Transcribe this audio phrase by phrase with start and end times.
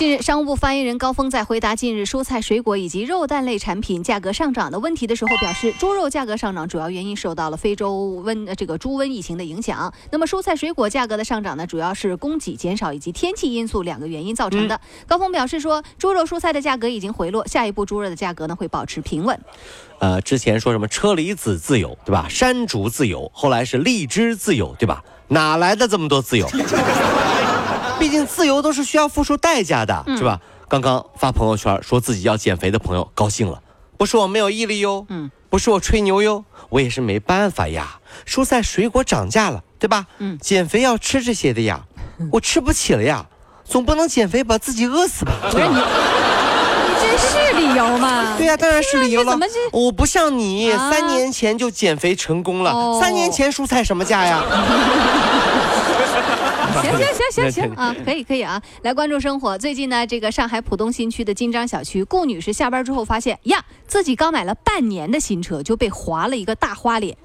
[0.00, 9.92] 近日，商务部发言人高峰在回答近日蔬菜、水果以及肉蛋类产品价格上涨的问题的时候表示，猪肉价格上涨主要原因受到了非洲瘟呃这个猪瘟疫情的影响。
[10.10, 14.80] 那么蔬菜水果价格的上涨呢，主要是供给减少以及天气因素两个原因造成的。
[15.06, 19.38] 高峰表示说，猪肉、蔬菜的价格已经回落，下一步猪肉的价格呢会保持平稳。
[19.98, 22.26] 呃，之前说什么车厘子自由，对吧？
[22.30, 25.04] 山竹自由，后来是荔枝自由，对吧？
[25.28, 26.48] 哪来的这么多自由？
[28.00, 30.40] 毕竟自由都是需要付出代价的，是吧？
[30.68, 33.60] 刚刚发朋友圈说自己要减肥的朋友高兴了，
[33.98, 37.98] 不是我没有毅力哟，嗯，不是我吹牛哟，我也是没办法呀。
[38.26, 40.06] 蔬菜水果涨价了，对吧？
[40.18, 41.82] 嗯，减肥要吃这些的呀，
[42.32, 43.26] 我吃不起了呀，
[43.64, 45.32] 总不能减肥把自己饿死吧？
[45.50, 45.80] 不是你，你
[47.00, 48.34] 这是理由吗？
[48.38, 49.32] 对呀，当然是理由了。
[49.32, 49.54] 怎么这？
[49.78, 52.70] 我不像你，啊三年前就减肥成功了。
[52.72, 54.42] 哦三年前蔬菜什么价呀？
[56.82, 59.56] 行行行行行啊，可以可以啊，来关注生活。
[59.58, 67.16] 最近呢，这个上海浦东新区的金章小区，顾女士下班之后发现呀，自己刚买了半年的新车就被划了一个大花脸。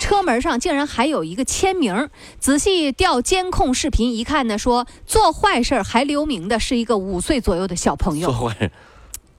[0.00, 8.30] 车门上竟然还有一个签名，仔细调监控视频一看呢，说做坏事还留名的是一个五岁左右的小朋友。
[8.30, 8.70] 做坏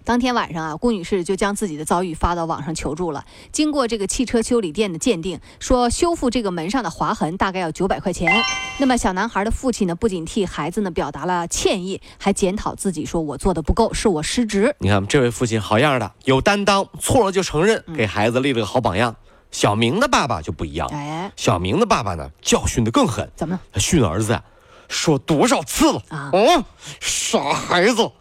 [0.10, 3.24] 当天晚上啊，顾女士就将自己的遭遇发到网上求助了。
[3.52, 8.44] 经过这个汽车修理店的鉴定，说修复这个门上的划痕大概要九百块钱。
[8.80, 14.76] 那么小男孩的父亲呢，不仅替孩子呢表达了歉意，还检讨自己说：“我做的不够，是我失职。
[14.80, 19.16] 你看这位父亲好样的，有担当，错了就承认，嗯给孩子立了个好榜样。
[19.52, 23.62] 小明的爸爸就不一样”，哎，小明的爸爸呢，教训的更狠，怎么了？
[23.72, 24.44] 他训儿子呀，
[24.88, 26.66] 说多少次了啊哦，
[27.00, 28.12] 傻孩子，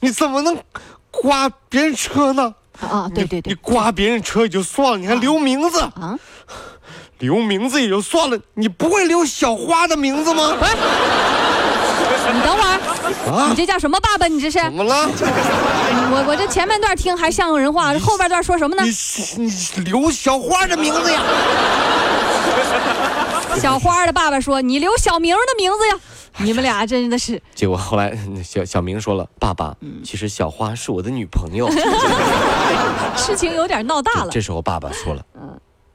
[0.00, 0.56] 你怎么能
[1.24, 2.54] 刮别人车呢？
[2.82, 6.18] 啊，对对对，你刮别人车也就算了，你还留名字，啊，
[7.18, 10.54] 留名字也就算了，你不会留小花的名字吗？
[12.30, 12.78] 你等会儿，
[13.32, 14.28] 啊你这叫什么爸爸？
[14.28, 15.08] 你这是怎么了？
[16.12, 18.90] 我我这前半段听还像个人话，后半段说什么呢你？
[19.44, 19.50] 你
[19.84, 21.22] 留小花的名字呀？
[23.58, 25.96] 小花的爸爸说：“你留小明的名字呀。”
[26.38, 31.70] 你们俩 真的是结果后来小小明说了：“爸爸，嗯其实小花是我的女朋友。
[33.16, 35.24] 事情有点闹大了这时候爸爸说了：“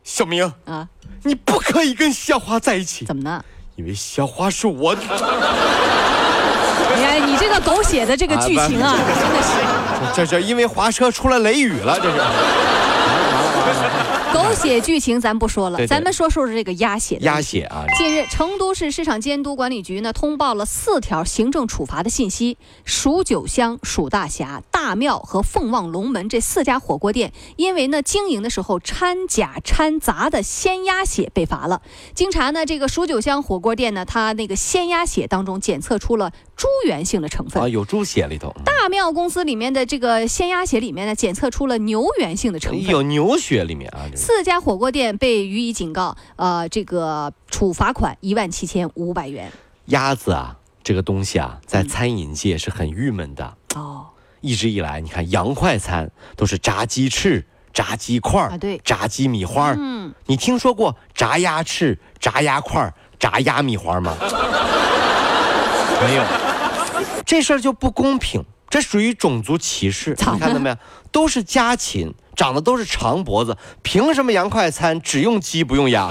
[0.04, 0.88] 小明，啊？
[1.24, 3.44] 你不可以跟小花在一起，怎么呢？
[3.76, 5.02] 因为小花是我你
[7.02, 9.50] 看，你这个狗血的这个剧情啊，真的是
[10.16, 12.18] 这这因为滑车出了雷雨了，这是。
[14.50, 31.84] 狗血剧情，咱不说了，咱们说说这个鸭血鸭血啊，近日，成都市市场监督管理局呢通报了四条行政处罚的信息，蜀九香、蜀大侠、大庙和凤旺龙门这四家火锅店，因为呢经营的时候掺假掺杂的鲜鸭血被罚了。
[32.16, 37.62] 经查呢，这个蜀九香火锅店呢，它那个鲜鸭血当中检测出了猪源性的成分。
[37.62, 42.88] 啊有猪血里头，大庙公司里面的这个鲜鸭血里面呢，检测出了牛源性的成分。
[42.88, 44.09] 有牛血里面啊。
[44.26, 49.52] 这个四家火锅店被予以警告，呃，这个处罚款一万七千五百元。
[49.88, 53.58] 鸭子啊，这个东西啊，在餐饮界是很郁闷的。
[53.76, 54.06] 哦，
[54.40, 64.16] 一直以来，你看洋快餐都是炸鸡翅、炸鸡块儿啊对炸鸡米花儿嗯，你听说过炸鸭翅、炸鸭块儿、炸鸭米花吗？
[66.02, 66.24] 没有，
[67.26, 70.12] 这事儿就不公平，这属于种族歧视。
[70.12, 70.78] 你看到没有？
[71.12, 76.10] 都是家禽，长得都是长脖子，凭什么洋快餐只用鸡不用鸭？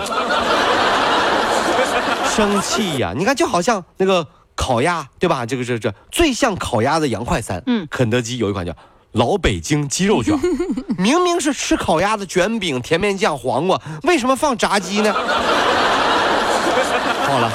[2.29, 3.15] 生气呀！
[3.17, 5.47] 你看，就好像那个烤鸭，对吧？
[5.47, 8.75] 这个这这最像烤鸭的洋快餐，嗯肯德基有一款叫
[9.13, 10.39] 老北京鸡肉卷，
[10.99, 15.11] 明明是吃烤鸭的卷饼、甜面酱、黄瓜，为什么放炸鸡呢？
[17.25, 17.51] 好了，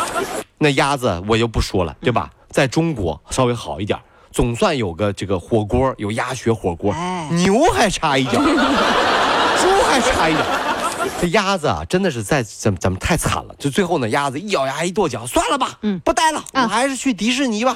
[0.57, 2.27] 那鸭子我就不说了，对吧？
[2.49, 3.99] 在中国稍微好一点，
[4.33, 10.39] 总算有个这个火锅，有鸭血火锅，哎牛还差一脚， 猪还差一脚。
[11.21, 13.55] 这鸭子啊，真的是在咱咱们太惨了。
[13.59, 17.75] 就最后呢，鸭子一咬牙一跺脚，算了吧，嗯不待了，啊我还是去迪士尼吧。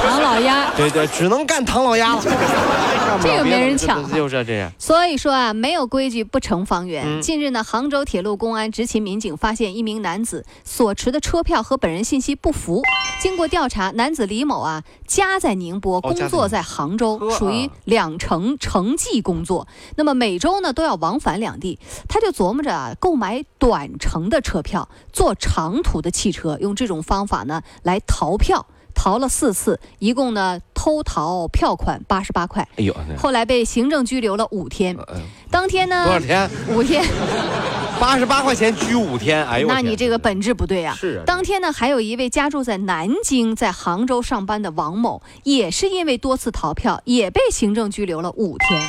[0.00, 0.70] 唐老鸭。
[0.76, 2.22] 对对，只能干唐老鸭了。
[3.20, 4.70] 这个没人抢，就是这样。
[4.78, 7.04] 所以说啊，没有规矩不成方圆。
[7.06, 12.82] 嗯近日呢，杭州铁路公安执勤民警发现一名男子所持的车票和本人信息不符。
[13.20, 19.66] 经过调查，男子李某啊，家在宁波，工作在杭州，呵属于两城城际工作。
[19.96, 21.78] 那么每周呢都要往返两地，
[22.08, 28.66] 他就琢磨着啊，购买短程的车票，坐长途的汽车，用这种方法呢来逃票。
[28.98, 32.66] 逃了四次，一共呢偷逃票款八十八块。
[32.76, 34.96] 哎呦，后来被行政拘留了五天。
[35.08, 36.04] 嗯当天呢？
[36.04, 36.50] 多少天？
[36.68, 37.06] 五天。
[38.00, 39.68] 八十八块钱拘五天，哎呦！
[39.68, 40.94] 那你这个本质不对啊。
[40.98, 41.22] 是啊。
[41.24, 48.82] 当天呢，还有一位家住在南京、在杭州上班的王某，也是因为多次逃票，也被行政拘留了五天。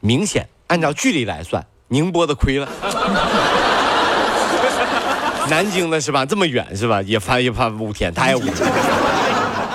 [0.00, 2.68] 明显，按照距离来算，宁波的亏了。
[5.50, 6.26] 南京的是吧？
[6.26, 7.00] 这么远是吧？
[7.02, 8.54] 也罚也罚五天，他也五天。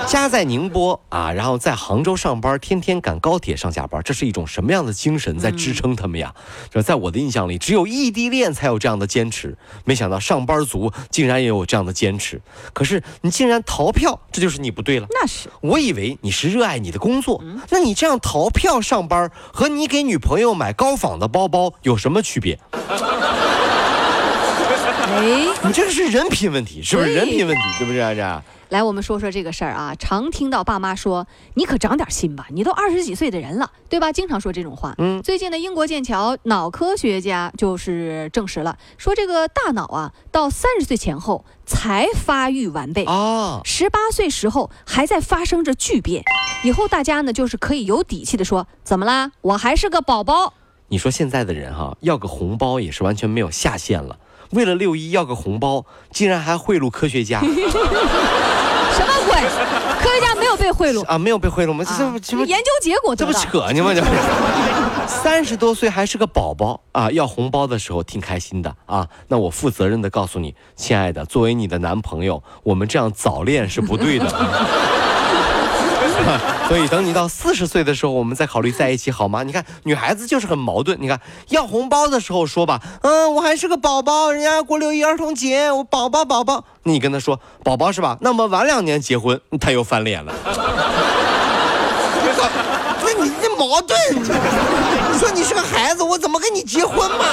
[0.06, 6.34] 家在宁波啊，然后在杭州上班，天天赶高铁上下班，这是一种什么样的精神在支撑他们呀？
[6.70, 9.56] 这在我的印象里，只有异地恋才有这样的坚持。
[9.84, 12.40] 没想到上班族竟然也有这样的坚持。
[12.72, 15.06] 可是你竟然逃票，这就是你不对了。
[15.10, 22.58] 那是，我以为你是热爱你的工作，那你这样逃票上班，和你给女朋友买高仿的包包有什么区别？
[25.16, 27.62] 哎，你这个是人品问题，是不是人品问题？
[27.78, 28.12] 是不对啊？
[28.14, 28.20] 这
[28.74, 29.94] 来，我们说说这个事儿啊。
[29.96, 34.96] 常听到爸妈说：“你可长点心吧，你都二十几岁的人了，对吧？”经常说这种话。
[34.98, 43.04] 嗯最近呢，英国剑桥脑科学家就是证实了，说这个大脑啊，到三十岁前后才发育完备。
[43.04, 46.24] 啊，十八岁时候还在发生着巨变，
[46.64, 49.30] 以后大家呢就是可以有底气的说，怎么啦？
[49.40, 50.54] 我还是个宝宝。
[50.90, 54.18] 你说现在的人哈，要个红包也是完全没有下限了。
[54.50, 57.40] 为了六一要个红包，竟然还贿赂科学家
[58.94, 59.34] 什么鬼？
[60.00, 61.18] 科学家没有被贿赂，啊？
[61.18, 61.84] 没有被贿赂吗？
[61.84, 63.32] 这啊这这不研究结果这不。
[63.32, 63.92] 扯呢吗？
[63.94, 64.06] 这不
[65.06, 67.10] 三十多岁还是个宝宝啊！
[67.10, 69.06] 要红包的时候挺开心的啊。
[69.28, 74.26] 那我负责任的告诉你，亲爱的，作为你的男朋友，我们这样早恋是不对的。
[76.68, 79.42] 所以等你到四十岁的时候，我们再考虑在一起好吗？
[79.42, 80.96] 你看女孩子就是很矛盾。
[81.00, 86.64] 你看要红包的时候说吧，嗯，我还是个宝宝，人家过六一儿童节，我宝宝宝宝。
[86.84, 88.16] 你跟他说宝宝是吧？
[88.20, 90.32] 那么晚两年结婚，他又翻脸了。
[93.00, 97.24] 不是你这矛盾，你说你是个孩子，我怎么跟你结婚嘛？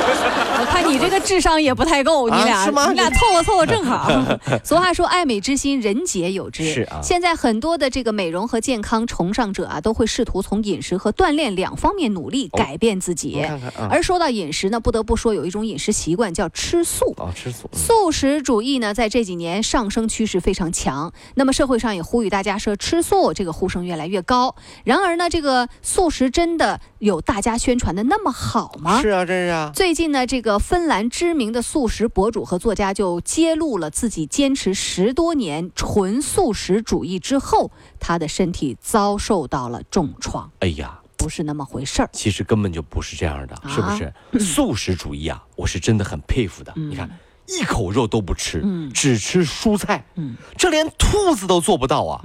[0.60, 4.10] 我看你这个智商也不太够，你俩、啊是吗你俩凑合凑合正好。
[4.64, 6.64] 俗话说，爱美之心，人皆有之。
[6.72, 13.38] 是啊现在很多的这个美容和健康崇尚者啊，都会试图从饮食和锻炼两方面努力，哦改变自己。
[13.42, 17.14] 我看看啊而说到饮食呢，不得不说有一种饮食习惯叫吃素。
[17.16, 17.68] 哦，吃素。
[17.72, 21.12] 嗯素食主义呢，在这几年上升趋势非常强。
[21.34, 24.54] 那么社会上也呼吁大家说吃素，这个呼声越来越高。
[24.84, 29.00] 然而呢，这个素食真的有大家宣传的那么好吗？
[29.00, 29.70] 是啊，真是啊。
[29.74, 42.10] 最近呢，这个芬兰知名的素食博主和作家就揭露了自己坚持十多年纯素食主义之后，他的身体遭受到了重创，哎呀，不是那么回事儿。
[42.12, 44.12] 其实根本就不是这样的，是不是？
[44.38, 46.72] 素食主义啊，我是真的很佩服的。
[46.76, 47.08] 你看，
[47.46, 52.22] 一口肉都不吃，嗯只吃蔬菜，嗯这连兔子都做不到啊。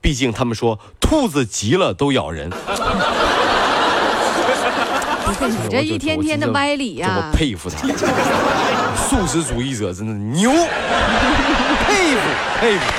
[0.00, 2.50] 毕竟他们说兔子急了都咬人。
[5.26, 7.86] 不是你这一天天的歪理呀、这么佩服他，
[9.08, 12.20] 素食主义者真的牛，佩 服
[12.60, 12.92] 佩服。